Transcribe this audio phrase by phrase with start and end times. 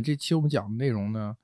[0.00, 1.36] 这期我们讲的内容呢，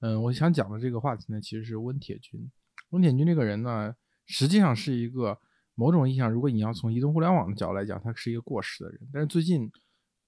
[0.00, 2.50] 嗯，我想讲的这个话题呢，其实是温铁军。
[2.90, 3.94] 温铁军这个人呢，
[4.26, 5.38] 实际上是一个
[5.74, 9.00] 某种意义上，如果你要从移动互联网的角度来讲，他是一个过时的人。
[9.12, 9.70] 但是最近，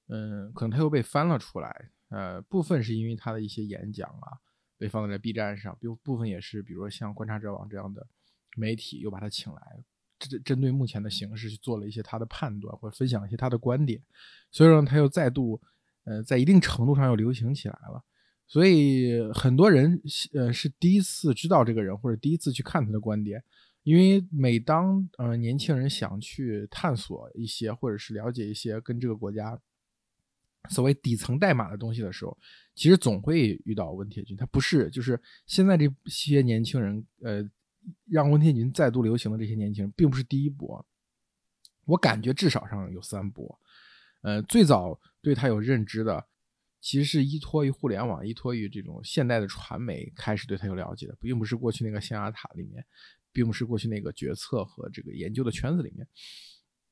[0.08, 1.90] 嗯，可能他又被翻了出来。
[2.08, 4.38] 呃，部分是因为他的一些演讲啊，
[4.76, 8.06] 被放在了 B 站上；，部部分也是，比如说像观察者网这样的
[8.56, 9.84] 媒体又把他请来，
[10.18, 14.02] 针针对目前的形势去做了一些他的判断，或者分享一些他的观点。
[14.50, 15.60] 所以说，他又再度，
[16.04, 18.02] 呃，在一定程度上又流行起来了。
[18.46, 20.00] 所以很多人，
[20.34, 23.42] 呃，是第一次知道这个人，或者第一次去看他的观点。
[23.82, 29.58] 因为每当呃年轻人想去探索一些，或者是了解一些跟这个国家。
[30.68, 32.36] 所谓底层代码的东西的时候，
[32.74, 34.36] 其实总会遇到温铁军。
[34.36, 37.42] 他不是，就是现在这些年轻人，呃，
[38.04, 40.84] 让温铁军再度流行的这些年轻人，并不是第一波。
[41.86, 43.58] 我感觉至少上有三波。
[44.22, 46.26] 呃，最早对他有认知的，
[46.80, 52.84] 其实是依托于互联网，依托于这种现代的传媒开始对他有了解的，并不是过去那个象牙塔里面，
[53.32, 56.06] 并不是过去那个决策和这个研究的圈子里面。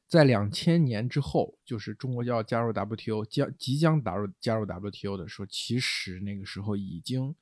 [0.07, 7.35] 在两千年之后，就是中国就要加入 WTO，将即将打入加入 WTO 的时候，其实那个时候已经，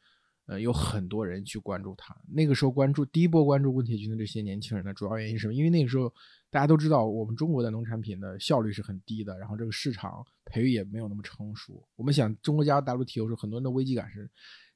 [0.46, 2.16] 呃，有很多人去关注它。
[2.28, 5.54] 那个时候关注第一波关注温铁军的这些年轻人呢，主要原因是什么？
[5.54, 6.12] 因为那个时候
[6.56, 11.86] 大家都知道，我们中国的农产品的效率是很低的，然后这个市场培育也没有那么成熟。
[11.96, 14.30] 我们想中国加入 WTO 时候，很多人的危机感是，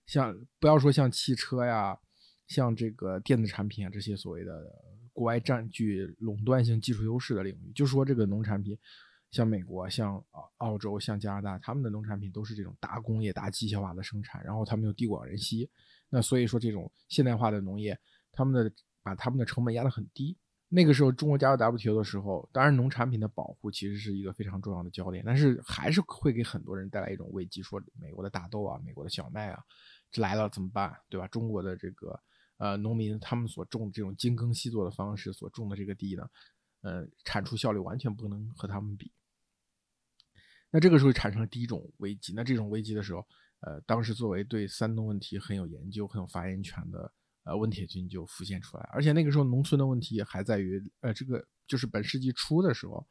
[0.04, 1.98] 像不要说像汽车呀，
[2.48, 4.52] 像这个电子产品啊这些所谓的。
[5.12, 8.78] 国外占据垄断性技术优势的领域，就说这个农产品，
[9.30, 15.68] 像美国、像澳澳洲、像加拿大，他们的农产品都是这种大工业、大机械化的生产，然后他们又地广人稀，
[16.10, 17.98] 那所以说这种现代化的农业，
[18.32, 20.36] 他们的把他们的成本压得很低。
[20.72, 29.62] 那个时候中国加入 WTO 的时候，当然农产品的保护其实是一个非常重要的焦点，但是还是会给很多人带来一种危机，说美国的大豆啊、美国的小麦啊，
[30.10, 31.26] 这来了怎么办，对吧？
[31.28, 32.18] 中国的这个。
[32.62, 36.28] 呃，农民他们所种这种精耕细作的方式所种的这个地呢，
[36.82, 39.10] 呃，产出效率完全不能和他们比。
[40.70, 42.34] 那这个时候产生了第一种危机。
[42.36, 43.26] 那这种危机的时候，
[43.60, 47.10] 呃，当时作为对三农问题很有研究、很有发言权的
[47.44, 48.88] 呃温铁军就浮现出来。
[48.92, 53.06] 而且那个时候农村的问题还在于，呃，这个就是本世纪初的时候，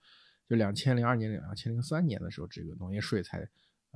[0.48, 3.48] 就两千零二年、两千零三年的时候，这个农业税才。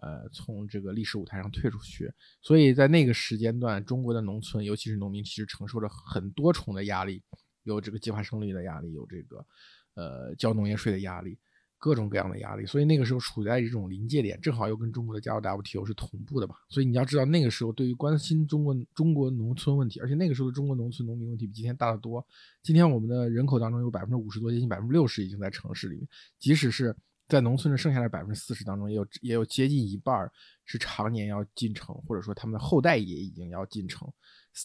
[0.02, 2.12] 呃，从这个历史舞台上退出去，
[2.42, 7.22] 所以在那个时间段，中国的农村，尤其是农民，其实承受着很多重的压力，
[7.62, 9.46] 有这个计划生育的压力，有这个
[9.94, 11.38] 呃交农业税的压力，
[11.84, 12.66] 各种各样的压力。
[12.66, 16.56] 所以那个时候处在这种临界点，正好又跟中国的加入 WTO 是同步的嘛。
[16.70, 22.26] 所以你要知道，那个时候对于关心中国中国农村问题，而且那个时候的中国农村农民问题比今天大得多。
[22.62, 26.08] 今天我们的人口当中有百分之五十多，接近百分之六十已经在城市里面，
[26.40, 26.96] 即使是。
[27.30, 30.30] 在农村的剩下的百分之四十当中，也有也有接近一半
[30.66, 34.08] 是常年要进城，或者说他们的后代也已经要进城，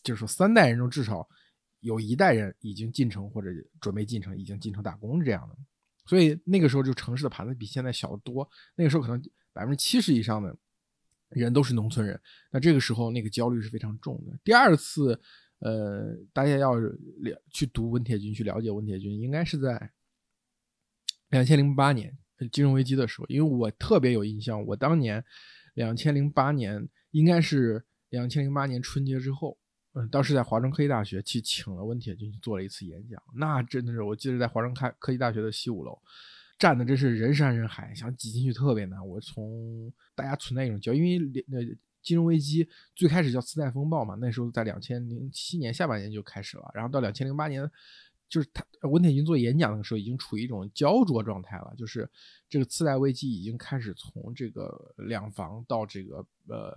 [0.03, 1.27] 就是说三代人中至少
[1.81, 3.49] 有一代人已经进城或者
[3.81, 5.57] 准备进城，已经进城打工这样的。
[6.09, 8.49] 所以那个时候就城市的盘子比现在小得多。
[8.75, 10.57] 那个时候可能百分之七十以上的
[11.29, 12.19] 人都是农村人，
[12.51, 14.37] 那这个时候那个焦虑是非常重的。
[14.43, 15.21] 第二次，
[15.59, 16.91] 呃，大家要了
[17.51, 19.93] 去读温铁军，去了解温铁军，应该是在
[21.29, 22.17] 两千零八年。
[22.53, 25.25] 金融危机的时候，因为我特别有印象，我当年
[25.75, 29.59] 两千零八年应该是两千零八年春节之后，
[30.07, 35.99] 当时在华中科技大学去请了温铁军去做了一次演讲，那真的是我记得在华中开科技大学的西五楼，
[36.59, 39.07] 站的真是人山人海，想挤进去特别难。
[39.07, 41.59] 我从大家存在一种焦，因为那
[42.03, 47.71] 金融危机最开始叫次贷风暴嘛，那时候在两千零七年下半年就开始了，然后到两千零八年。
[48.29, 51.75] 就是他温铁军做演讲的时候，已经处于一种焦灼状态了。
[51.77, 52.09] 就是
[52.49, 56.73] 这个次贷危机已经开始从这个两房到这个呃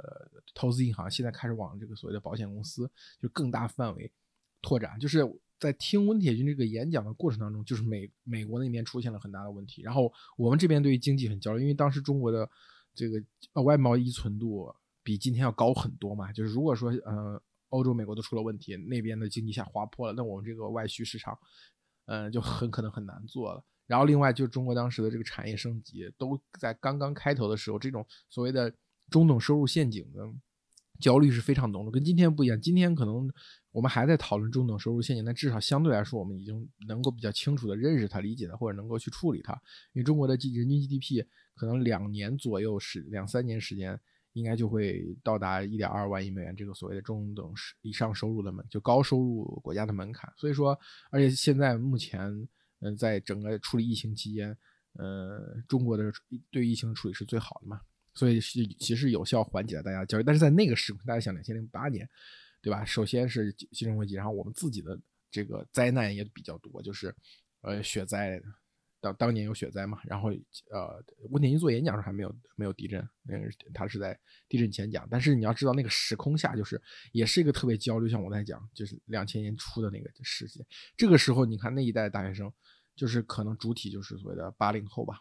[0.53, 2.89] 投资银行，现在开始往这个所谓的保险公司
[3.19, 4.11] 就更大范围
[4.61, 4.97] 拓展。
[4.97, 5.19] 就是
[5.59, 12.49] 在听温铁军这个演讲的过程当中，就是美美国那边出现了很大的问题，然后我们这边对于经济很焦虑，因为当时中国的
[12.95, 13.21] 这个
[13.61, 14.73] 外贸依存度
[15.03, 16.31] 比今天要高很多嘛。
[16.31, 17.41] 就是如果说呃。
[17.71, 21.37] 欧洲、美国都出了问题，那边的经济下滑坡了，那我们这个外需市场，
[22.05, 23.61] 嗯，就很可能很难做了。
[23.87, 28.73] 然后另外就中国当时的这个产业升级都在刚刚开头的时候，这种所谓的
[29.09, 30.29] 中等收入陷阱的
[30.99, 32.59] 焦虑是非常浓的，跟今天不一样。
[32.61, 33.29] 今天可能
[33.71, 39.53] 我们还在讨论中等收入陷阱，但至少相对来说，我们已经能够比较清楚的认识它、理解它，或者能够去处理它。
[39.93, 41.25] 因为中国的人均 GDP
[41.55, 43.99] 可能两年左右是两三年时间。
[44.33, 50.31] 应该就会到达一点二万亿美元这个所谓的中等以上收入的门，就高收入国家的门槛。
[50.37, 50.77] 所以说，
[51.09, 52.47] 而且现在目前，
[52.79, 54.57] 嗯，在整个处理疫情期间，
[54.93, 56.11] 呃，中国的
[56.49, 57.81] 对疫情处理是最好的嘛。
[58.13, 60.23] 所以是其实有效缓解了大家的焦虑。
[60.23, 62.07] 但是在那个时空，大家想两千零八年，
[62.61, 62.85] 对吧？
[62.85, 64.99] 首先是金融危机，然后我们自己的
[65.29, 67.13] 这个灾难也比较多，就是
[67.61, 68.41] 呃雪灾。
[69.01, 70.29] 当当年有雪灾嘛，然后
[70.69, 74.17] 呃，温铁军做演讲时候还没有没有地震，那个他是在
[74.47, 75.07] 地震前讲。
[75.09, 76.79] 但是你要知道，那个时空下就是
[77.11, 80.63] 也是一个特别焦虑，像我在讲，就是两千年初的那个世界。
[80.95, 82.53] 这个时候，你看那一代大学生，
[82.95, 85.19] 就是可能主体就是所谓的八零后吧，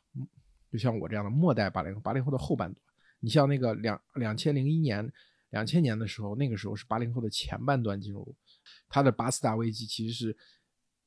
[0.71, 2.83] 就像我这样的末代八零后，八零后的后半段。
[3.21, 5.11] 你像那个两两千零一年、
[5.51, 8.37] 两千年的时候，那个时候是八零后的前半段进入，
[8.91, 10.37] 他的八次大危机其实是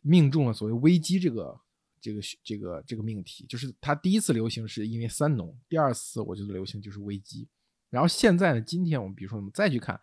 [0.02, 1.62] 命中了所谓危机这个。
[2.04, 7.48] 这个这个这个命题，就是它第一次流行是因为三农，第二次我觉得流行就是危机。
[7.90, 9.98] 然后现在呢，今天我们比如说我们再去看，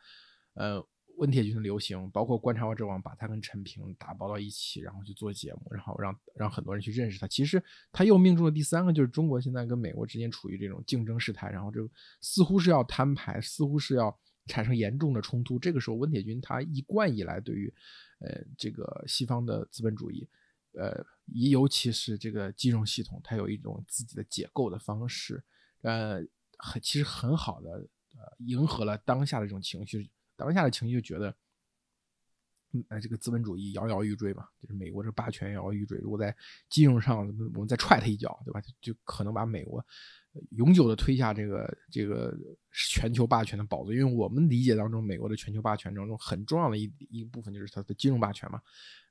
[0.54, 0.82] 呃，
[1.18, 7.28] 温铁军的流行，包括观察者网把他跟陈平打包到一起，然后去做节目，然后让让很多人去认识他。
[7.28, 7.62] 其实
[7.92, 11.90] 他又命中了第三个，就是中国现在跟美国之间处于这种竞争势态，然后这个
[12.22, 15.58] 似乎是要摊牌，似乎是要产生严重的冲突。
[15.58, 17.74] 这个时候，温铁军他一贯以来对于，
[18.20, 20.26] 呃，这个西方的资本主义。
[20.72, 25.42] 呃，尤其是这个金融系统，它有一种自己的解构的方式，
[25.82, 26.20] 呃，
[26.58, 27.88] 很其实很好的
[28.38, 31.34] 迎合了当下的这种情绪，当下的情绪就觉得，
[32.88, 36.36] 呃，这个资本主义摇摇欲坠嘛，就是美国这霸权摇摇欲坠，如果在
[36.68, 37.18] 金融上
[37.54, 38.60] 我们再踹他一脚，对吧？
[38.80, 39.84] 就可能把美国
[40.50, 42.32] 永久的推下这个这个
[42.92, 48.60] 全球霸权的宝座，因为我们理解当中，美国的全球霸权当中很重要的一一部分就是它的金融霸权嘛。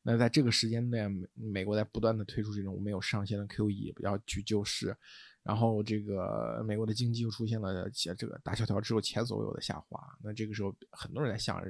[0.02, 4.96] 那在这个时间内，美美国在不断的推出这种没有上限的 QE，要去救市，
[5.44, 10.00] 然后这个美国的经济又出现了这个大萧条之后前所未有的下滑。
[10.24, 11.62] 那这个时候，很多人在想，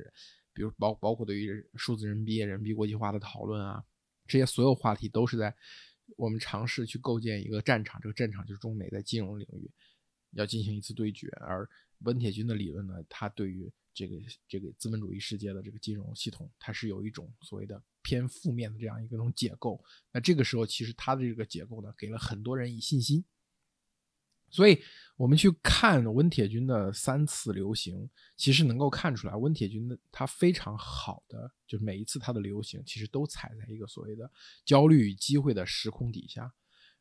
[0.53, 3.83] 比如包包括对于数字人民币、人民币国际化的讨论啊，
[4.27, 5.53] 这些所有话题都是在
[6.17, 7.99] 我们尝试去构建一个战场。
[8.01, 9.69] 这个战场就是中美在金融领域
[10.31, 11.27] 要进行一次对决。
[11.41, 11.67] 而
[11.99, 14.15] 温铁军的理论呢，他对于这个
[14.47, 19.83] 这个资本主义世界的这个金融系统，它是有一种所谓的偏负面的这样一个种解构。
[20.11, 23.23] 那这个时候，其实他的这个解构呢，给了很多人以信心。
[24.51, 24.81] 所以，
[25.15, 34.29] 我们去看温铁军的三次流行，其实能够看出来，温铁军的他非常好的，就是每一次他的流行，其实都踩在一个所谓的
[34.65, 36.51] 焦虑与机会的时空底下。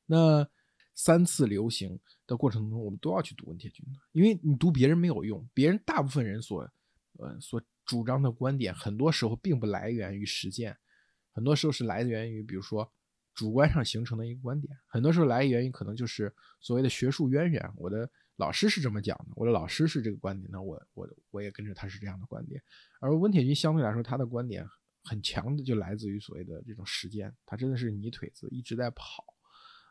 [0.06, 0.48] 那
[0.94, 6.68] 三次流行的过程中，我们都要去读温铁军的，因为你读别人没有用，别人大部分人所
[7.18, 10.76] 呃，所主张的观点，很多时候并不来源于实践，
[11.32, 12.92] 很多时候是来源于，比如说
[13.38, 17.72] 主观上形成的一个观点，很多时候来源于可能就是所谓的学术渊源。
[17.76, 22.60] 我的老师是这么讲的，我的老师是这个观点，那我我我也跟着他是这样的观点。
[22.98, 24.66] 而温铁军相对来说，他的观点
[25.04, 29.24] 很强的，就来自于所谓的这种实践，他真的是泥腿子一直在跑，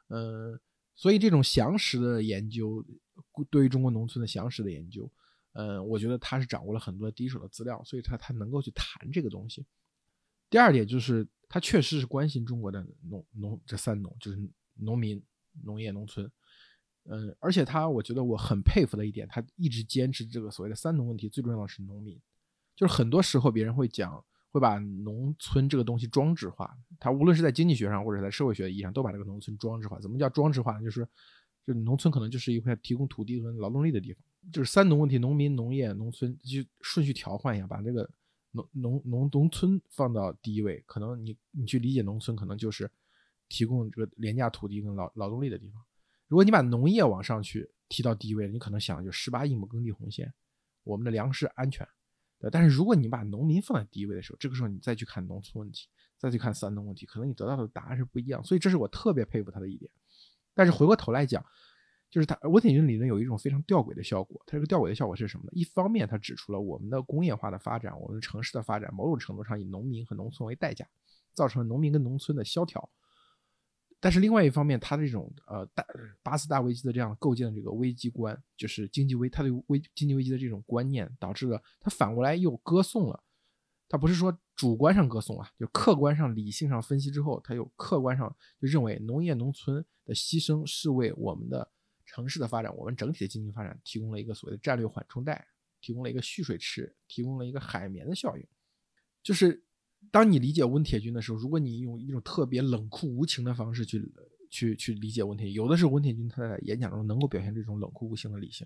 [0.09, 0.59] 嗯，
[0.93, 2.83] 所以这种详实的研究，
[3.49, 5.09] 对于中国农村的详实的研究。
[5.53, 9.65] 嗯，我觉得他是掌握了很多第一手的资料，所以他他能够去谈这个东西。
[10.49, 14.37] 第二点就是他确实是关心中国的农农这三农，就是
[14.75, 15.21] 农民、
[15.63, 16.29] 农业、农村。
[17.09, 22.19] 嗯，而且他我觉得我很佩服的一点，他一直坚持这个所谓的三农问题，最重要的是农民。
[22.75, 29.99] 就是很多时候别人会讲，会把农村这个东西装置化，他无论是在经济学上或者在社会学意义上，都把这个农村装置化。
[29.99, 30.83] 怎么叫装置化呢？
[30.83, 31.07] 就是，
[31.65, 34.21] 就农村可能就是一块提供土地和劳动力的地方。
[34.51, 38.09] 就是三农问题，农民、农业、农村，就顺序调换一下，把这个
[38.81, 40.83] 农农农村放到第一位。
[40.85, 42.89] 可能你你去理解农村，可能就是
[43.47, 45.81] 提供这个廉价土地跟劳劳动力的地方。
[46.27, 50.33] 如果你把农业往上去提到第一位，你可能想就十八亿亩耕地红线，
[50.83, 51.87] 我们的粮食安全。
[52.51, 55.87] 但是如果你把农民放在第一位的时候，这个时候你再去看农村问题，
[56.17, 58.43] 再去看三农问题，可能你得到的答案是不一样。
[58.43, 59.89] 所以这是我特别佩服他的一点。
[60.53, 61.45] 但是回过头来讲。
[62.09, 64.41] 就是它，温铁军理论有一种非常吊诡的效果。
[64.45, 65.51] 它这个吊诡的效果是什么呢？
[65.53, 70.87] 一方面，它指出了我们的工业化的发展，我们城市的发展，某种程度上以农民和农村为代价，
[71.33, 72.89] 造成了农民跟农村的萧条。
[73.99, 75.85] 但是另外一方面，它这种呃大
[76.23, 83.21] 八次大危机的这样构建的这个危机观，就是经济危，它对危经济危机的这种观念，导致了它反过来又歌颂了。
[83.89, 91.69] 它不是说主观上歌颂啊，就客观上理性上分析之后，它又客观上就认为农业农村的牺牲是为我们的。
[92.17, 95.47] 城市的发展，我们整体的经济发展提供了一个所谓的战略缓冲带，
[95.79, 98.43] 提供了一个蓄水池，提供了一个海绵的效应。
[99.21, 99.63] 就是
[100.09, 104.11] 当你理解温铁军的时候，如果你用一种特别冷酷无情的方式去
[104.49, 108.65] 去去理解温铁，有的是温铁军他在演讲中能够表现这种冷酷无情的理性。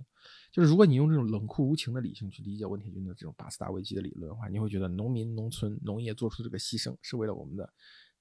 [0.49, 7.69] 就是如果你用这种冷酷无情的理性去理解温铁军的这种八次大危机的理论的话，你会觉得农民、农村、农业做出这个牺牲是为了我们的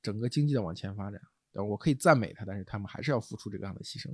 [0.02, 1.20] 整个经济的往前发展。
[1.52, 4.12] 我可以赞美他，但是他们还是要付出这个样的牺牲。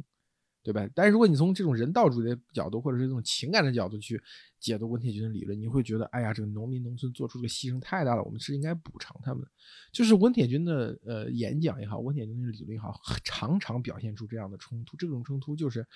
[0.66, 0.84] 对吧？
[0.96, 4.20] 但是如果你从这种人道主义的角度，或者是这种情感的角度去
[4.58, 9.46] 解读温铁军的理论，你会觉得，哎呀，这个农民农村做出的牺牲太大了，我们是应该补偿他们。
[9.92, 14.96] 就是温铁军的呃演讲也好，温铁军的理论也好，常常表现出这样的冲突。
[14.96, 15.86] 这种冲突就是，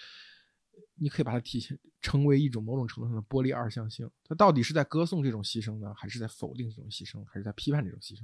[0.95, 4.09] 你可以把它体现成为一种某种程度上的玻璃二象性。
[4.23, 8.23] 他到底是在歌颂这种牺牲呢，还是在否定这种牺牲，还是在批判这种牺牲？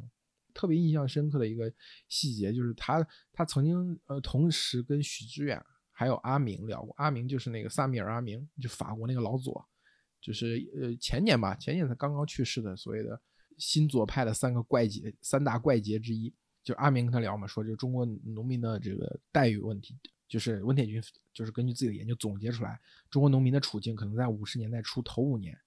[0.54, 1.72] 特别印象深刻的一个
[2.08, 5.60] 细节就是他他曾经呃同时跟许知远。
[5.98, 9.66] 还有阿明聊过，阿明就是那个萨米尔阿明，就法国那个老左，
[10.20, 13.18] 就是呃前年吧，前年才刚刚去世的所谓的
[13.56, 16.30] 新左派的三个怪杰，三大怪杰之一，
[16.62, 19.98] 就阿明跟他聊嘛，说就中国农民的这个待遇问题，
[20.28, 25.58] 就是温铁军就是根据自己的研究总结出来，中国农民的处境可能在五十年代初头五年，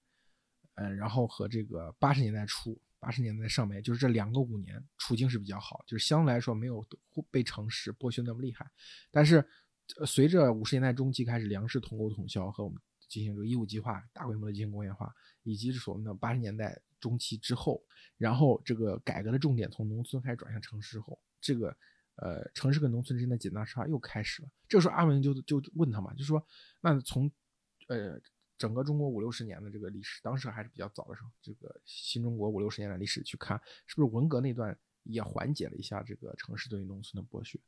[0.76, 6.86] 嗯，然后和这个八十年代初、八十年代上面，就是这两个五年处境是比较好，就是相对来说没有
[7.32, 8.70] 被城市剥削那么厉害，
[9.10, 9.44] 但是。
[10.06, 17.82] 随着五十年代中期开始粮食统购统销和我们进行这个义务计划大规模的进行工业化，以及是所谓的八十年代中期之后，
[18.16, 21.76] 然后这个改革的重点从农村开始转向城市后，这个
[22.16, 24.48] 呃城市跟农村之间的紧张差又开始了。
[24.68, 26.44] 这个时候阿文就就问他嘛，就说
[26.80, 27.30] 那从
[27.88, 28.20] 呃
[28.56, 37.58] 整个中国五六十年的这个历史，当时还是比较早的时候，这个新中国五六十年的历史去看，是不是文革那段也缓解了一下这个城市对于农村的剥削？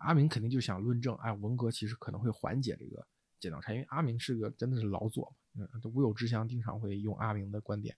[0.00, 3.06] 阿明肯定就想论证，哎，文革其实可能会缓解这个
[3.38, 7.94] 剪刀差，因为阿明是个真的是老左嘛，嗯，吴有之乡经常会用阿明的观点，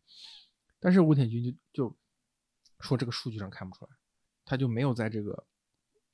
[0.80, 1.97] 但是吴铁军就就
[2.80, 3.90] 说这个数据上看不出来，
[4.44, 5.32] 他就没有在这个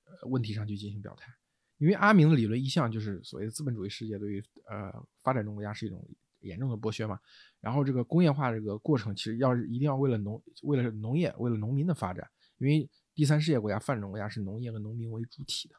[0.04, 1.32] 呃问题上去进行表态，
[1.78, 4.92] 因为阿明的理论一向就是所谓的资本主义世界对于呃
[5.22, 6.06] 发展中国家是一种
[6.40, 7.18] 严重的剥削嘛，
[7.60, 12.28] 然后这个工业化这个过程其实要是一定要为了农为了农业为了农民的发展，
[12.58, 12.90] 因为。
[13.18, 15.74] 第三世界国家、发展中国家是农业和农民为主体的，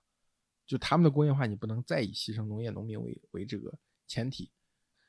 [0.67, 3.73] 就他们的工业化，你不能再以牺牲农业、农民为为这个
[4.07, 4.51] 前提。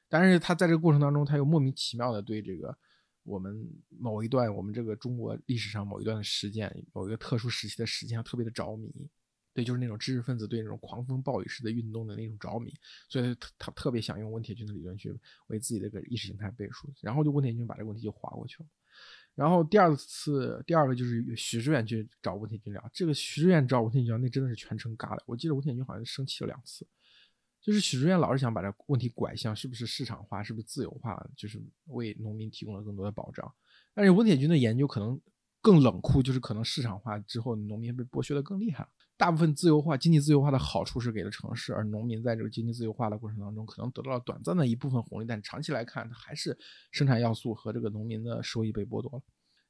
[0.08, 2.78] 但是他在这个过程当中，他又莫名其妙的对这个
[3.24, 9.10] 我们某一段我们这个中国历史上某一段的实践、某一个特殊时期的实践特别的着迷。
[9.52, 12.72] 对，就是那种知识分子对那种狂风暴雨式的运动的那种着迷，
[13.08, 15.12] 所以他他特别想用温铁军的理论去
[15.48, 18.68] 为自己的个意识形态背书，然后就温铁军把这个问题就划过去了。
[19.40, 22.90] 然后第二次，第二个就是许志远去找吴铁军聊。
[22.92, 25.22] 这个许志远找吴铁军聊，那真的是全程尬的。
[25.24, 26.86] 我记得吴铁军好像生气了两次，
[27.58, 33.50] 就是许志远老是想把这问题拐向是不是市场化，是不是自由化，就是为农民提供了更多的保障。
[33.94, 35.18] 但是吴铁军的研究可能
[35.62, 38.90] 更冷酷，就是可能市场化之后，农民被剥削的更厉害了。
[39.20, 46.56] 大部分自由化、经济自由化的好处是给了城市，而农民在这个经济自由化的过程当中，可能得到了短暂的一部分红利，但长期来看，它还是
[46.90, 49.22] 生产要素和这个农民的收益被剥夺了。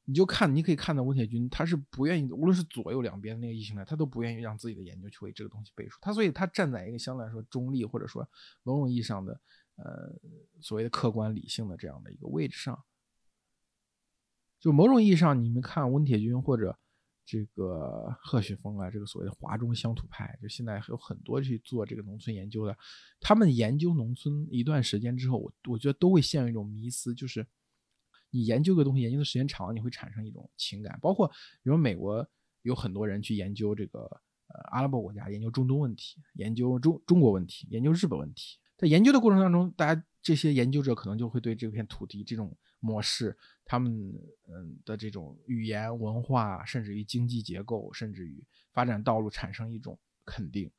[0.05, 5.99] 你就看，你可以看到温铁军，他是不愿意，无论是左右两边那个异性恋，他都不愿意让自己的研究去为这个东西背书。
[6.01, 8.25] 他所以，他站在一个相对来说中立，或者说
[8.63, 9.41] 某种意义上的，
[9.75, 10.15] 呃，
[10.61, 12.81] 所谓的客观理性的这样的一个位置上。
[14.61, 16.79] 就某种意义上，你们看温铁军或者。
[17.31, 22.77] 这个贺雪峰啊，这个所谓的华中乡土派，就现在有很多去做这个农村研究的，
[23.21, 27.47] 他们研究农村一段时间之后，我我觉得都会陷入一种迷思，就是
[28.31, 30.99] 你研究个东西，研究的时间长了，你会产生一种情感。
[31.01, 31.29] 包括
[31.63, 32.29] 比如美国
[32.63, 34.01] 有很多人去研究这个
[34.49, 42.59] 呃阿拉伯国家，研究中东问题，研究中中国问题，研究日本问题，在研究的过程当中，大家这些研究者可能就会对这片土地这种。
[42.81, 44.13] 模式，他们
[44.49, 50.71] 嗯的这种语言文化，甚至于经济结构，甚至于发展道路产生一种肯定，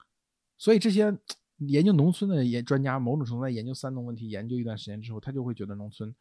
[0.58, 1.16] 所以这些
[1.58, 6.14] 研究农村的研专家，某种程度在研究三农问题，研究一段时间之后，他就会觉得农村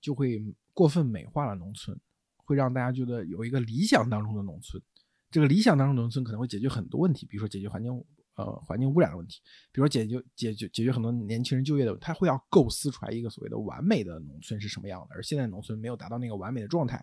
[0.00, 1.98] 就会过分美化了农村，
[2.36, 4.82] 会让大家觉得有一个理想当中的农村，
[5.30, 8.04] 这个理想当中农村可能会解决很多问题，比如说解决环境。
[8.36, 9.38] 呃，环境污染的问题，
[9.70, 17.00] 比如说解决解决解决很多年轻人就业的，他会要构思出来一个所谓的完美的农村是什么样的，而现在农村没有达到那个完美的状态，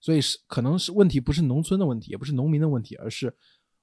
[0.00, 3.34] 所以是可能是问题不是农村的问题，也不是农民的问题，而是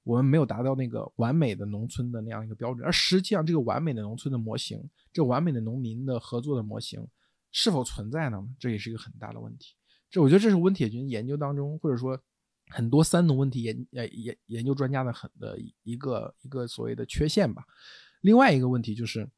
[0.04, 2.86] 我们没有达到那个完美的农村的那样一个标准。
[2.86, 7.08] 而实际上，这个完美的农村的模型，这完美的农民的合作的模型
[7.52, 8.48] 是否存在呢？
[8.60, 9.74] 这也是一个很大的问题。
[10.12, 12.22] 这我觉得这是温铁军研究当中，或者说。
[12.74, 17.64] 很多三农问题研呃研研究专家的很的一个一个所谓的缺陷吧。
[18.22, 19.30] 另外一个问题就是，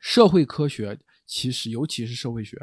[0.00, 2.58] 社会科学其实尤其是社会学，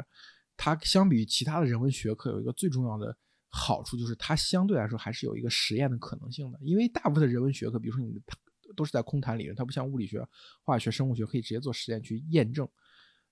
[0.56, 3.16] 它相比于其他的人文学科有一个最重要的
[3.48, 6.58] 好处，就是它相对来说还是有一个实验的可能性的。
[6.62, 8.20] 因为大部分的人文学科，比如说你
[8.76, 10.24] 都是在空谈理论，它不像物理学、
[10.62, 12.68] 化学、生物学可以直接做实验去验证。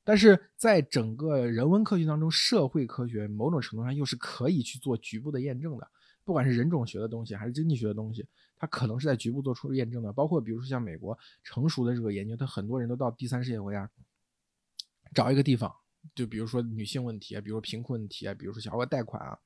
[0.02, 5.86] 但是在整个人文科学当中，社会科学某种程度上又是可以去做局部的验证的。
[6.26, 10.12] 不管是人种学的东西，还是经济学的东西，它可能是在局部做出验证的。
[10.12, 13.88] 包括比如说像美国成熟的这个研究，它很多人都到第三世界国家
[15.14, 15.72] 找一个地方，
[16.16, 19.38] 就比如说女性问题啊，比如贫困问题啊，比如说小额贷款啊。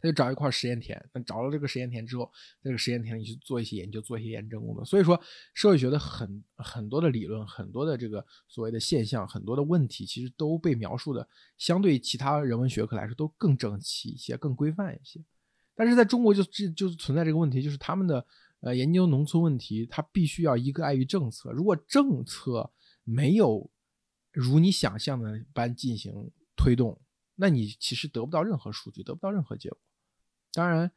[0.00, 2.24] 他就找一块实验田，那找了这个实验田之后，
[2.62, 4.84] 在这个实验田里去做一些研究，做一些验证工作。
[4.84, 5.20] 所以说，
[5.52, 11.28] 社会学的很很多的理论，很多的这个所谓的现象，很多的问题，其实都被描述的
[11.58, 15.22] 相对其他人文学科来说都更整齐一些，更规范一些。
[15.74, 18.24] 但是在中国就这就是存在这个问题，就是他们的
[18.60, 22.70] 呃研究农村问题，它必须要一个碍于政策，如果政策
[23.04, 23.70] 没有
[24.32, 27.00] 如你想象的般进行推动，
[27.36, 29.78] 那你其实得不到任何数据，得不到任何结果。
[30.52, 30.90] 当然，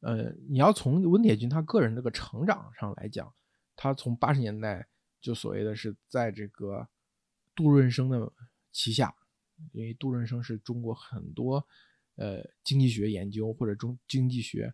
[0.00, 3.32] 呃，你要从温铁军他个人这个成长上来讲，
[3.74, 4.88] 他从八十年代
[5.20, 6.88] 就所谓的是在这个
[7.54, 8.32] 杜润生的
[8.72, 9.14] 旗下，
[9.72, 11.66] 因为杜润生是中国很多
[12.16, 14.72] 呃经济学研究或者中经济学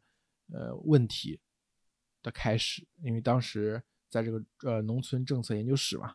[0.52, 1.40] 呃问题
[2.22, 6.14] 的开始，因为当时在这个呃农村政策研究室嘛，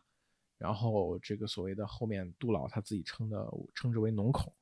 [0.56, 4.54] 然后这个所谓的后面杜老他自己称的称之为农口。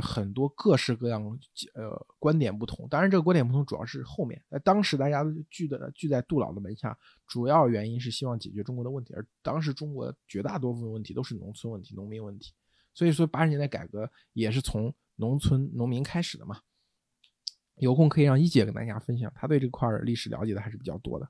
[0.00, 1.22] 很多各式各样
[1.74, 4.42] 呃观点不同，当然这个观点不同主要是后面。
[4.50, 12.52] 在当时大家聚的聚在杜老的门下，主要原因是希望解决中国的问题，而当时中国绝大多数问题都是农村问题、农民问题。
[12.94, 16.60] 所以说八十年代改革也是从农村农民开始的嘛。
[17.76, 21.28] 有空可以让一姐跟大家分享，他对这块历史了解的还是比较多的。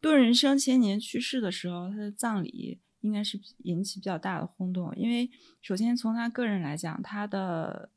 [0.00, 2.80] 杜人生前年去世的时候，他的葬礼。
[3.00, 5.30] 应该是引起比较大的轰动，因为
[5.62, 7.88] 首先从他个人来讲，他的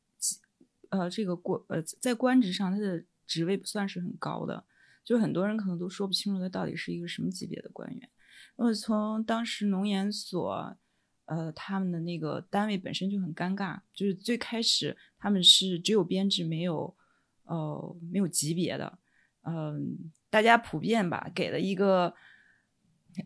[0.90, 4.64] 呃这个官呃在官职上他的职位不算是很高的，
[5.04, 8.08] 就很多人可能都说不清楚他到底是一个什么级别的官员。
[8.56, 10.76] 那么从当时农研所
[11.24, 16.94] 呃他们的那个单位本身就很尴尬，就是最开始他们是只有编制没有
[17.46, 18.98] 呃没有级别的，
[19.42, 19.98] 嗯，
[20.30, 22.14] 大家普遍吧给了一个。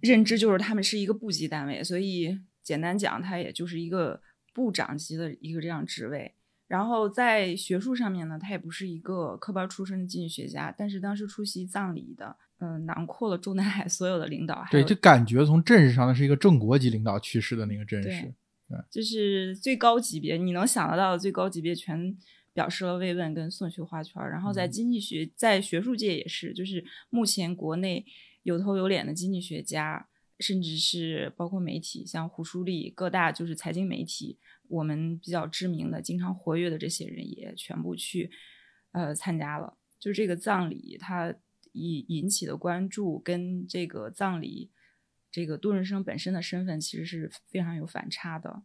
[0.03, 4.21] 认知就是他们是一个部级单位，所以简单讲，它也就是一个
[4.53, 6.33] 部长级的一个这样职位。
[6.69, 14.67] 然后在学术上面呢，他也不是一个科班出身的经济学家，但是当时出席葬礼的，嗯，囊括了中南海所有的领导。
[14.73, 18.35] 对，就感觉从阵势上呢是一个正国级领导去世的那个阵势，
[18.69, 22.17] 对，就是最高级别，你能想得到的最高级别全
[22.53, 24.21] 表示了慰问跟送去花圈。
[24.29, 28.05] 然后在经济学，在学术界也是，就是目前国内。
[28.47, 38.31] 有头有脸的经济学家，甚至是包括媒体，像胡舒立，各大就是财经媒体，我们比较知名的、经常活跃的这些人也全部去，
[38.93, 39.77] 呃，参加了。
[39.99, 41.35] 就是这个葬礼，它
[41.73, 44.71] 引引起的关注，跟这个葬礼，
[45.33, 48.63] 这个杜润生本身的身份其实是非常有反差的。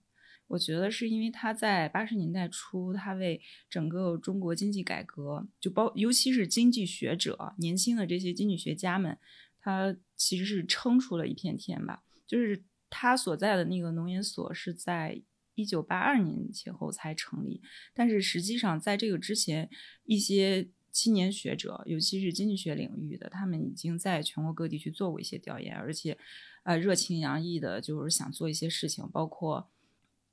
[0.49, 9.17] 我觉得是因为他在八十年代初，他为整个中国经济改革，就包尤其是经济学者、年轻的这些经济学家们。
[9.61, 15.21] 他其实是撑出了一片天吧，就是他所在的那个农研所是在
[15.55, 17.61] 一九八二年前后才成立，
[17.93, 19.69] 但是实际上在这个之前，
[20.05, 26.17] 一些青年学者，尤其是经济学领域的，他们已经在全国各地去做过一些调研，而且，
[26.63, 29.69] 呃，热情洋溢的，就是想做一些事情，包括，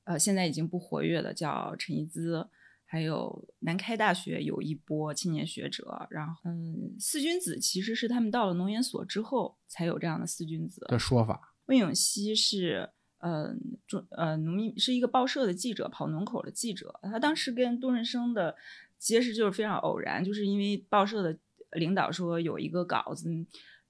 [0.04, 2.48] 呃，现在已经不活跃的叫陈一兹。
[2.90, 11.54] 还有南开大学有一波青年学者，然后嗯，四君子其实是他们到了农研所之后才有这样的四君子的说法。
[11.66, 16.98] 魏永熙是嗯中呃农民是一个报社的记者，跑农口的记者。
[17.02, 18.56] 他当时跟杜润生的
[18.98, 21.38] 结识就是非常偶然，就是因为报社的
[21.72, 23.28] 领导说有一个稿子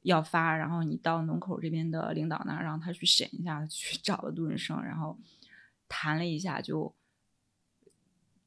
[0.03, 5.17] 要发，然后你到农口这边的领导那让他去审一下，去找了杜润生，然后
[5.89, 6.93] 谈了一下就。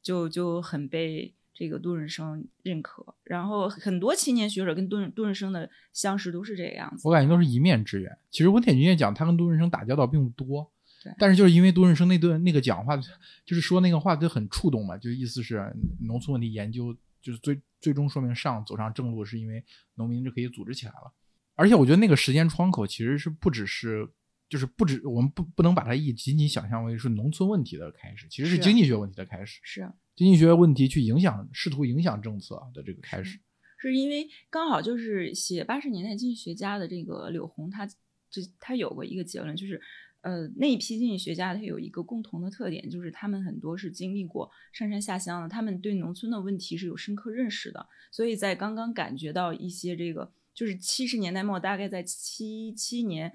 [0.01, 7.07] 就就很被这个杜润生认可，然后很多青年学者跟杜杜润生的相识都是这个样子。
[7.07, 8.17] 我感觉都是一面之缘。
[8.29, 10.71] 其实温铁军也讲，他跟杜润生打交道并不多，
[11.03, 11.13] 对。
[11.19, 19.63] 但是就是因为杜润生那段那个讲话，就是说那个话就很触动嘛，就意思是农村问题研究就是最最终说明上走上正路，是因为
[19.95, 21.11] 农民就可以组织起来了。
[21.55, 24.09] 而且我觉得那个时间窗口其实是不只是。
[24.51, 33.39] 就是不止，我们不不能把它一仅仅想象为是农村问题的开始，其实是经济学问题的开始，是经济学问题去影响，试图影响政策的这个开始。
[33.77, 37.87] 是因为刚好就是写八十年代经济学家的这个柳红，他
[38.29, 39.81] 这他有过一个结论，就是
[40.19, 53.31] 呃那一批经济学家他有一个共同的特点，就是他们很多是经历过上山下乡的，他们对农村的问题是有深刻认识的，所以在刚刚感觉到一些这个就是七十年代末，大概在七七年。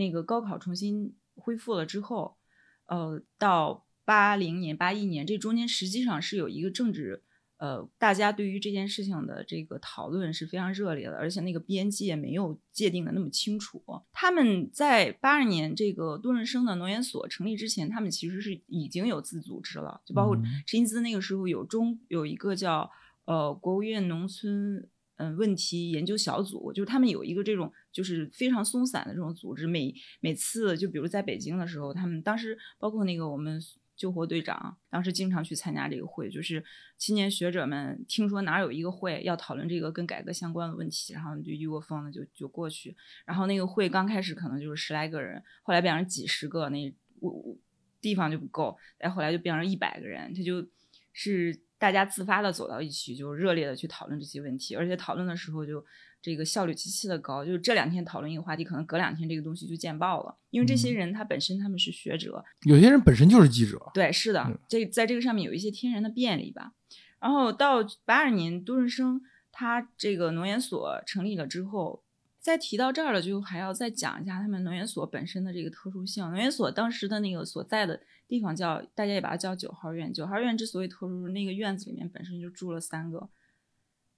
[0.00, 2.38] 那个高考重新恢复了之后，
[2.86, 7.22] 呃，到八零年、八一年这中间实际上是有一个政治
[7.58, 13.82] 呃，大家对于这件事情的这个讨论是非常热烈的，而且那个边界没有界定的那么清楚。
[14.12, 20.34] 他们在八二年这个杜润生的农研所成立之前，他们其实是已经有自组织了，就包括
[20.66, 22.90] 陈金那个时候有中有一个叫
[23.26, 24.88] 呃国务院农村
[25.20, 33.60] 嗯问题研究小组，就是他们有一个这种就是非常松散的这种组织，每每次就比如在北京的时候，他们当时包括那个我们。
[34.00, 36.64] 救火队长当时经常去参加这个会，就是
[36.96, 42.96] 青年学者们听说哪有一个会要讨论这个跟改革相关的问题，然后就一窝蜂的就就过去。
[43.26, 47.58] 然后那个会刚开始可能就是十来个人，后来变成几十个，那我我
[48.00, 50.66] 地方就不够，再后来就变成一百个人，他就
[51.12, 55.84] 是大家自发的走到一起，就热烈的去讨论这些问题，而且讨论的时候就。
[56.22, 60.36] 这个效率极其的高，就是这两天讨论一个话题，可能隔两天这个东西就见报了。
[60.50, 63.80] 因为这些人他本身他们是学者，有些人本身就是记者。
[63.94, 66.74] 对，是的，这在这个上面有一些天然的便利吧。
[67.20, 69.18] 然后到八二年，杜润生
[69.50, 72.02] 他这个农研所成立了之后，
[72.40, 76.24] 再提到这儿了，就还要再讲一下他们能源所本身的这个特殊性。
[76.24, 80.10] 能源所当时的那个所在的地方叫，大家也把它叫九号院。
[80.10, 83.28] 九号院之所以特殊，那个院子里面本身就住了三个，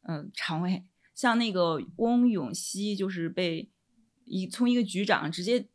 [0.02, 0.84] 嗯，常委。
[1.16, 3.70] 像那个翁永熙，就是被
[4.24, 5.68] 一从一个局长直接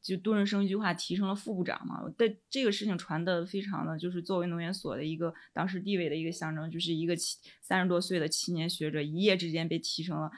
[0.00, 2.00] 就杜润生一句话提成了副部长嘛。
[2.16, 10.30] 但这个事情传的非常的就是作为能源所的一个当时地位的一个象征，就是一个七三十多岁的青年学者一夜之间被提成了。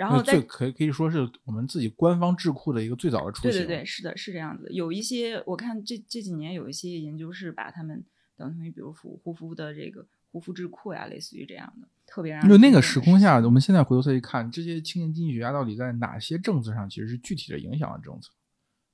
[0.00, 3.52] 然后在可以可以说是我们自己官方智库的一个最早的雏形。
[3.52, 4.66] 对对对，是的，是这样子。
[4.70, 8.02] 有一些我看这这几年有一些研究是把他们
[8.34, 11.86] 等同于比如护护肤的这个护肤智库呀，类似于这样的。
[12.06, 18.30] 特别让就那个时空下，我们现在回头再去看，这些青年经济学家到底在哪些政策上其实是具体的影响了政策？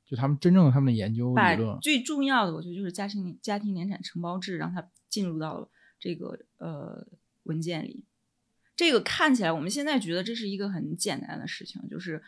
[0.05, 5.69] 就他们真正的他们的研究理论，最重要的，我觉得就是家庭家庭联产承包制，让它进入到了
[6.01, 7.07] 这个呃
[7.45, 8.03] 文件里。
[8.77, 12.23] 这个看起来我们现在觉得这是一个很简单的事情，就是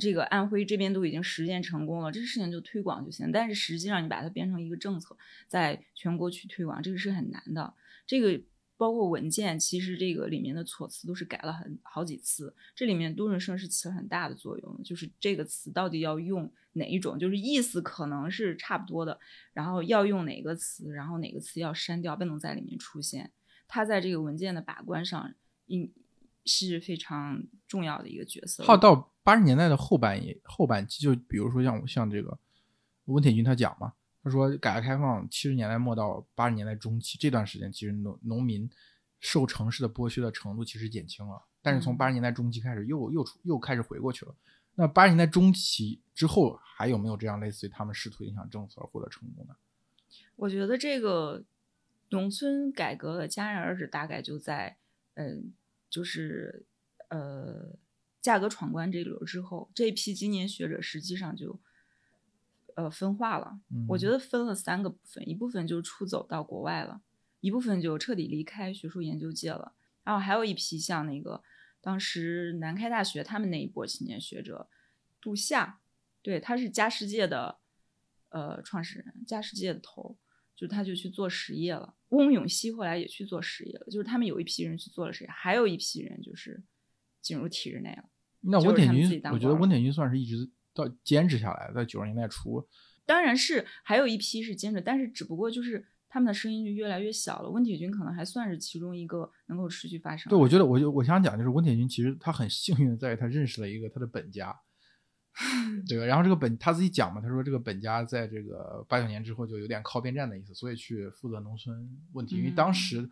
[0.00, 3.30] 这个安徽这边都已经实践成功了，这事情就推广就行。
[3.30, 7.74] 但是实际上你把它变成一个政策，在全国去推广，这个是很难的。
[8.06, 8.42] 这个。
[8.78, 12.52] 包括文件，其实这个里面的措辞都是改了很好几次。
[12.74, 19.20] 这里面杜润生是起了很大的作用，就是这个词到底要用哪一种，就是意思可能是差不多的，
[19.52, 23.30] 然后要用哪个词，然后哪个词要删掉，不能在里面出现。
[23.72, 25.32] 他在这个文件的把关上，
[25.64, 25.90] 应
[26.44, 28.62] 是非常重要的一个角色。
[28.64, 32.38] 好，到八十年代的后半叶后半期，就比如说像像这个
[33.06, 33.94] 温铁军他讲嘛。
[34.22, 38.68] 他说，改革开放七十年代末到八十年代中期这段时间，其实农农民
[39.20, 41.42] 受城市的剥削的程度其实减轻了。
[41.62, 44.34] 但是从八十年代中期开始，又又出又开始回过去了。
[44.74, 49.56] 那八十年代中期之后，还有没有这样类似于他们试图影响政策而获得成功的？
[50.36, 51.42] 我觉得这个
[52.12, 54.78] 农村改革的戛然而止，大概就在
[55.14, 55.52] 嗯，
[55.90, 56.64] 就是
[57.08, 57.76] 呃，
[58.22, 61.60] 价格闯关这一轮之后，这一批青年学者实际上就。
[62.74, 67.02] 呃，分化了，我觉得分了三个部分，一部分就出走到国外了，
[67.40, 71.42] 一部分就彻底离开学术研究界了，然后还有一批像那个
[71.82, 74.70] 当时南开大学他们那一波青年学者，
[75.20, 75.80] 杜夏，
[76.22, 77.58] 对，他是嘉世界的
[78.30, 80.16] 呃创始人，嘉世界的头，
[80.56, 81.94] 就他就去做实业了。
[82.12, 86.62] 翁永熙后来也去做实业了，就是他们有一批人去做了实业，还有一批人就是
[87.20, 88.04] 进入体制内了。
[88.40, 90.50] 那温铁军，我觉得温铁军算是一直。
[90.74, 92.66] 到坚持下来，在九十年代初，
[93.04, 97.50] 当然是还有一批是坚持，但是只不过就是他们的声音就越来越小了。
[97.50, 100.30] 温铁军可能还算是其中一个能够持续发声。
[100.30, 104.58] 对，我觉得，我就我想讲，就是温铁军其实他很幸运，在于他认识了一个他的本家，
[105.88, 106.04] 对吧？
[106.04, 113.10] 然后这个本他自己讲嘛，他说这个本家在这个八九年之后就有点靠边站的意思，所以去负责农村问题，因为当时。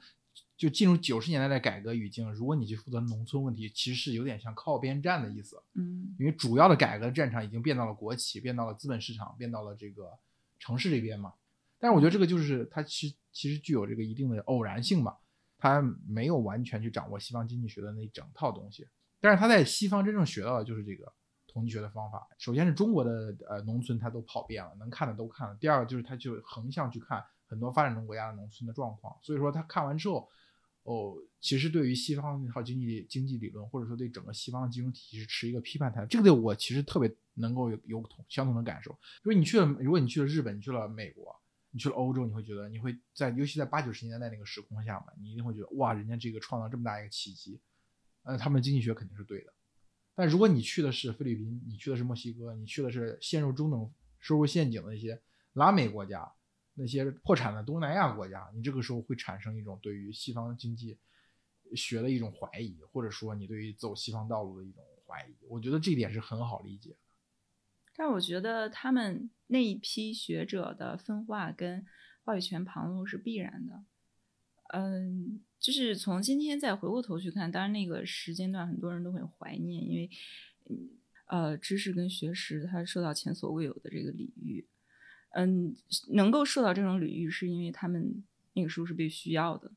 [0.57, 5.57] 就进入九十年代的改革语境，如果你去负责农村问题，其实是有点像靠边站的意思。
[5.75, 10.11] 嗯，因为主要的改革战场已经变到了国企，变到了资本市场，变到了这个
[10.59, 11.33] 城市这边嘛。
[11.79, 15.17] 但是我觉得这个就是它其实其实具有这个一定的偶然性嘛，
[15.57, 18.87] 他没有完全去掌握西方经济学的那一整套东西。
[19.19, 21.11] 但是他在西方真正学到的就是这个
[21.53, 22.27] 统计学的方法。
[22.39, 25.55] 首先是中国的呃农村他都跑遍了，能看的都看了。
[25.57, 30.29] 第二个就是他就横向去看很多发展中国家的农村的状况，所以说他看完之后。
[30.85, 36.07] 哦，其实对于西方那套经济经济理论，或者说对整个西方的金融体系是持一个批判态度。
[36.07, 38.91] 这个对我其实特别能够有有同相同的感受。
[39.23, 41.39] 因为你去了，如果你去了日本，你去了美国，
[41.71, 47.61] 你去了欧洲，你会觉得你会在，尤其在八九十年代那个时空下嘛，你一定会觉得哇，人家这个创造这么大一个奇迹，
[48.23, 49.53] 呃，他们的经济学肯定是对的。
[50.21, 55.19] 但如果你去的是菲律宾，你去的是墨西哥，你去的是陷入中等收入陷阱的一些
[55.55, 56.31] 拉美国家。
[56.75, 60.99] 那些破产的东南亚国家，你这个时候会产生一种对于西方经济
[61.75, 65.35] 学的一种怀疑，或者说你对于走西方道路的一种怀疑。
[65.49, 66.97] 我觉得这一点是很好理解的。
[67.97, 71.87] 但我觉得他们那一批学者的分化跟
[72.25, 73.85] 话语权旁落是必然的。
[74.75, 80.11] 嗯，就是从今天再回过头去看，当然那个时间段很多人都很怀念，因为
[81.27, 84.67] 呃知识跟学识它受到前所未有的这个礼遇。
[85.33, 85.77] 嗯，
[86.09, 89.71] 能够受到这种礼遇，是因为他们那个时候是被需要的。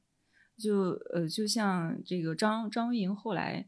[0.58, 3.68] 就呃，就像这个张张维迎后来，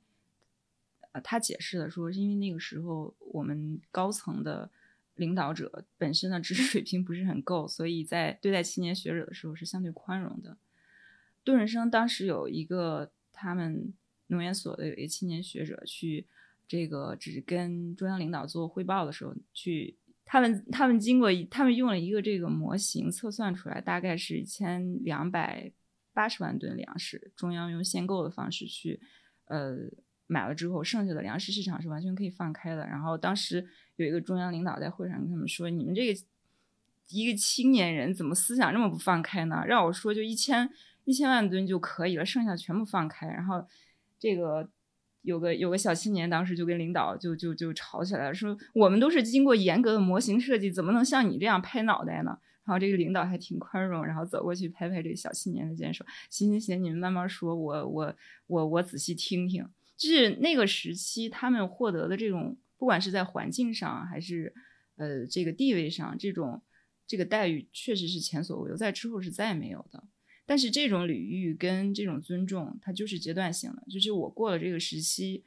[1.12, 4.72] 呃，他解释的说，是因为那个时候我们高层的
[5.16, 10.58] 领导者本身的知识水平不是很够，所以在对待青年学者的时候是相对宽容的。
[11.46, 13.94] 杜润生当时有一个他们
[14.28, 16.28] 农研所的有一个青年学者去
[16.68, 19.96] 这个只跟中央领导做汇报的时候去。
[20.28, 25.72] 他们他们经过他们用了一个这个模型测算出来，大概是一千两百
[26.14, 29.00] 八十万吨粮食，中央用限购的方式去
[29.46, 29.78] 呃
[30.26, 32.88] 买了之后，剩下的粮食市场是完全可以放开的。
[32.88, 36.20] 然后当时有一个中央领导在会上跟他们说：“你们这个
[37.10, 39.64] 一个青年人怎么思想这么不放开呢？
[39.68, 40.68] 让我说就一千
[41.06, 43.66] 一千万吨就可以了，剩下全部放开。”然后
[44.20, 44.70] 这个。
[45.26, 52.38] 有个有个小青年，当时就跟领导就就就吵起来了，说我们都是经过严格的模型设计，怎么能像你这样拍脑袋呢？
[52.64, 58.16] 然后这个领导还挺宽容，然后走过去拍拍这个小青年的肩，说：“行行行，你们慢慢说，我我
[58.46, 64.54] 我我仔细听听。”就是那个时期，他们获得的这种，不管是在环境上还是
[64.98, 66.62] 呃这个地位上，这种
[67.08, 70.04] 这个待遇确实是前所未有，在之后是再也没有的。
[70.46, 73.84] 但是这种礼遇跟这种尊重，它就是阶段性的。
[73.90, 75.44] 就是我过了这个时期，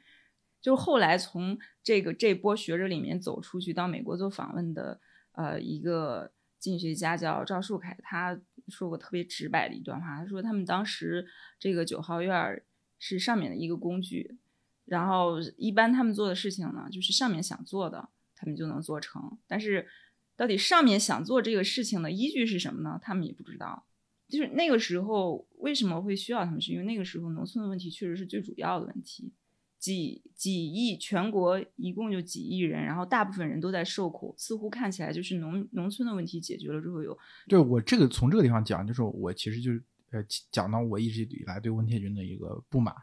[0.61, 4.99] 就后来从这个这波学者里面走出去到美国做访问的，
[5.31, 11.25] 呃，一个经济学家叫赵树凯，他说过特别直白的一段话，他说他们当时
[11.57, 12.61] 这个九号院
[12.97, 14.37] 是上面的一个工具，
[14.83, 19.37] 然后一般他们做的事情呢，就是上面想做的，他们就能做成。
[19.47, 19.87] 但是
[20.35, 22.99] 到底上面想做这个事情的依据是什么呢？
[23.01, 23.85] 他们也不知道。
[24.29, 26.61] 就是那个时候为什么会需要他们？
[26.61, 29.33] 是因为那个时候农村的问题确实是最主要的问题，
[29.79, 37.17] 几几亿全国一共就几亿人，然后大部分人都在受苦，似乎看起来就是农农村的问题解决了之后有。
[37.47, 42.93] 对我这个从这个地方讲，就是我其实就是呃讲到我一直以来对温铁军的一个不满，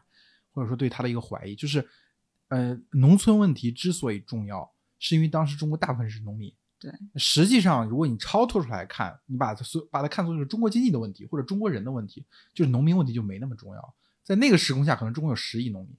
[0.53, 1.85] 或者说对他的一个怀疑，就是
[2.47, 6.53] 呃农村问题之所以重要，是因为当时中国大部分是农民。
[6.79, 13.95] 对，实际上，如果你超脱出来看，你把它所把它看作是中国经济的问题或者中国人的问题，就是农民问题就没那么重要。
[14.23, 15.95] 在那个时空下，可能中国有十亿农民，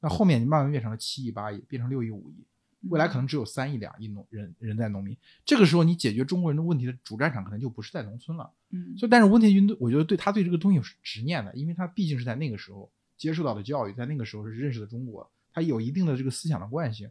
[0.00, 2.44] 那后面你慢慢变成了七亿、八亿，变成六亿、五亿，
[2.90, 5.16] 未来可能只有三亿、两亿农人人在农民。
[5.46, 8.52] 这个时候，你解决中国人的问题的主战场可能就不是在农村了。
[8.70, 17.10] 嗯，所以，但是温铁军，我觉得对他对这个东西有执念的，因为他毕竟是在那个时候接受到的教育，在那个时候是认识的中国，他有一定的这个思想的惯性，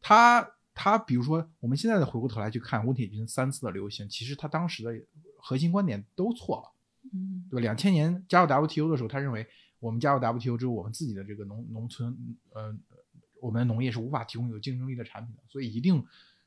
[0.00, 0.48] 他。
[0.80, 4.94] 他比如说，我们现在的回过头来去看温铁军三次的流行，其实他当时的
[5.36, 6.70] 核心观点都错了，
[7.12, 7.60] 嗯，对吧？
[7.60, 9.44] 两千年加入 WTO 的时候，他认为
[9.80, 12.16] 我们加入 WTO 之后，我们自己的这个农农村，
[12.54, 12.72] 呃，
[13.40, 16.06] 我们的农业是无法提供有竞争力的产品的，所以一定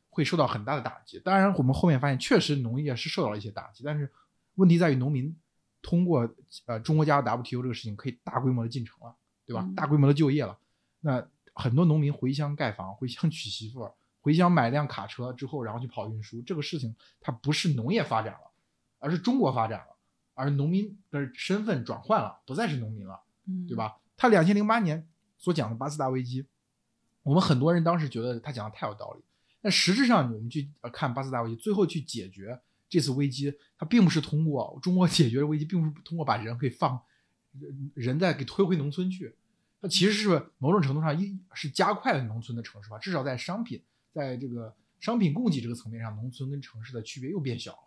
[0.10, 1.20] 会受到很大的打击。
[1.20, 4.10] 当然，我们后面发现确实农业是受到了一些打击，但是
[4.56, 5.36] 问题在于农民
[5.82, 6.34] 通过
[6.68, 9.14] 呃中国加入 WTO 这个事情可以大规模的进城了，
[9.46, 9.70] 对吧？
[9.76, 10.58] 大规模的就业了，
[11.02, 13.94] 那很多农民回乡盖房，回乡娶媳妇儿。
[14.22, 18.52] 回乡买辆卡车之后，然后去跑运输，这个事情它不是农业发展了，
[19.00, 19.96] 而是中国发展了，
[20.36, 23.20] 而农民的身份转换了，不再是农民了，
[23.68, 23.98] 对吧？
[24.16, 25.08] 他两千零八年
[25.40, 26.46] 所讲的八次大危机，
[27.24, 29.24] 我们很多人当时觉得他讲的太有道理，
[29.60, 37.02] 但实质上我们去看八次大危机，最后去解决这次危机，它并不是通过中国解决危机，并不是通过把人给放
[37.96, 39.36] 人再给推回农村去，
[39.82, 43.82] 它其实是某种程度上一是加快了农村的城市化，至少在商品。
[44.12, 47.78] 在这个商品供给这个层面上，农村跟城市的区别又变小了。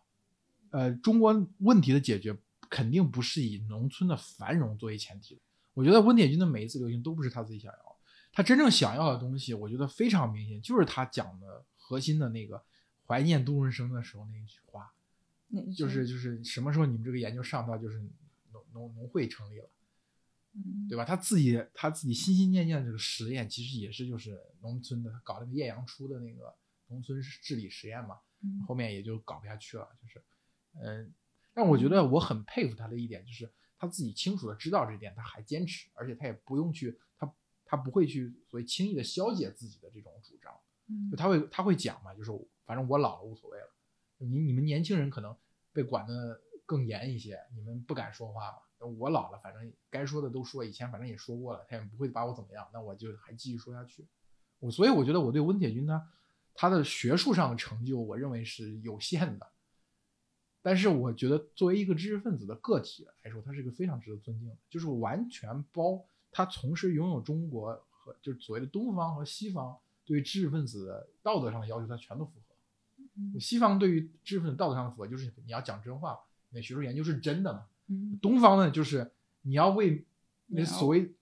[0.71, 2.37] 呃，中国问题的解决
[2.69, 5.41] 肯定不是以农村的繁荣作为前提的。
[5.75, 7.97] 我觉得温铁军的每一次流行都不是他自己想要，
[8.33, 12.63] 他真正想要的东西，我觉得非常明显，就是他讲的核心的那个
[13.07, 14.93] 怀念杜润生的时候那一句话，
[15.77, 17.99] 就是就是什么时候你们这个研究上到就是
[18.53, 19.69] 农农农会成立了。
[20.89, 21.05] 对吧？
[21.05, 26.55] 他自己他自己心心念念的这个实验，其实也是就是农村的搞那个艳阳初的那个
[26.89, 28.19] 农村治理实验嘛。
[28.67, 30.23] 后面也就搞不下去了，就是，
[30.83, 31.13] 嗯。
[31.55, 37.33] 但我觉得我很佩服他的一点，就是他自己清楚的知道这点，他还坚持，而且他也不用去，他
[37.65, 40.53] 他不会去所谓轻易的消解自己的这种主张。
[41.11, 42.31] 就他会他会讲嘛，就是
[42.67, 43.67] 反正我老了无所谓了。
[44.19, 45.35] 你你们年轻人可能
[45.73, 48.59] 被管的更严一些，你们不敢说话嘛。
[48.87, 54.07] 我老了，反正该说的都说，以前反正也说过了，他也不会把我怎么样，那我就还继续说下去。
[54.59, 56.03] 我所以我觉得我对温铁军呢，
[56.55, 59.47] 他的学术上的成就，我认为是有限的。
[60.63, 73.39] 但是我觉得作为一个知识分子的个体来说，他是一个非常值得尊敬的，就是完全包他从事拥有中国和就是所谓的东方和西方对于知识分子的道德上的要求，他全都符合。
[73.39, 76.19] 西方对于知识分子道德上的符合，就是你要讲真话，
[76.49, 77.67] 你的学术研究是真的嘛。
[78.21, 80.05] 东方呢，就是你要为
[80.47, 81.13] 那所谓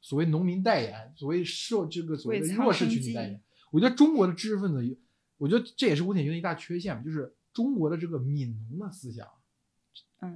[0.00, 3.42] 所谓农民代言，所谓受这个所谓的弱势群体代言。
[3.70, 4.98] 我觉得中国的知识分子，
[5.38, 7.34] 我觉得这也是吴铁军的一大缺陷，就是。
[7.52, 9.26] 中国的这个悯农的思想，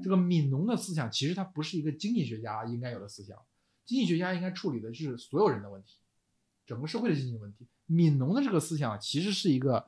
[0.02, 3.38] 这个悯农的思想，其实它不是一个经济学家应该有的思想。
[3.86, 5.98] 经济学家应该处理的是所有人的问题，
[6.66, 7.68] 整个社会的经济问题。
[7.88, 9.86] 悯农的这个思想，其实是一个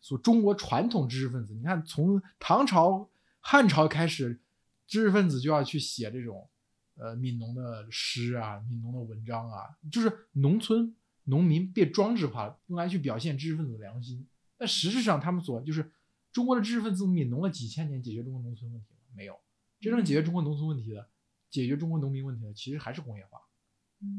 [0.00, 1.52] 所中国传统知识分子。
[1.52, 4.40] 你看，从唐朝、汉朝开始，
[4.86, 6.48] 知识分子就要去写这种
[6.96, 10.94] 呃悯农的诗啊、悯农的文章啊，就是农村
[11.24, 14.26] 农民被装置化，用来去表现知识分子的良心。
[14.56, 15.92] 但实质上，他们所就是。
[16.32, 19.00] 中国的知识分子悯农了几千年，解决中国农村问题吗？
[19.14, 19.34] 没有。
[19.80, 21.08] 真正解决中国农村问题的，
[21.48, 23.40] 解决中国农民问题的，其实还是工业化，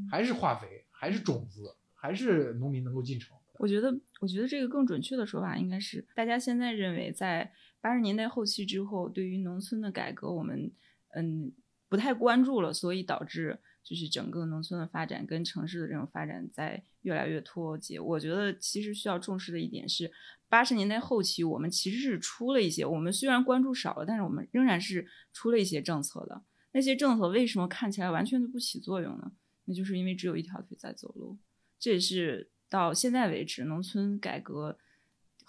[0.10, 3.38] 还是化肥，还是种子，还是农民能够进城。
[3.60, 10.72] 我觉得，我觉得这个更准确的说法应该是，大家现在认为，在八十年代后期之后，对于农村的改革，我们
[11.16, 11.52] 嗯
[11.88, 13.60] 不太关注了，所以导致。
[13.88, 17.98] 就是整个农村的发展跟城市的这种发展在越来越脱节。
[17.98, 20.12] 我觉得其实需要重视的一点是，
[20.50, 26.44] 八十年代后期我们其实是出了一些，我们虽然关注少了，但是我们仍然是出了一些政策的。
[26.74, 29.32] 那些政策为什么看起来完全都不起作用呢？
[29.64, 31.38] 那就是因为只有一条腿在走路。
[31.80, 34.78] 这也是到现在为止农村改革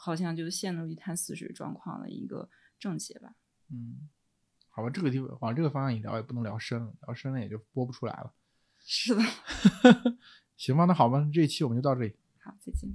[0.01, 3.35] 好像就陷入一潭死水状况的一个症结吧。
[3.71, 4.09] 嗯。
[4.71, 8.33] 好吧，这个地方往这个方向一聊也不能聊深了，聊深了也就播不出来了。
[8.79, 9.21] 是的，
[10.57, 12.15] 行吧，那好吧，这一期我们就到这里。
[12.39, 12.89] 好，再见。